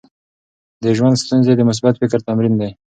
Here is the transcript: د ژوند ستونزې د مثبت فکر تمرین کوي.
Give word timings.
د 0.83 0.85
ژوند 0.97 1.21
ستونزې 1.23 1.53
د 1.55 1.61
مثبت 1.69 1.93
فکر 2.01 2.19
تمرین 2.27 2.53
کوي. 2.59 2.71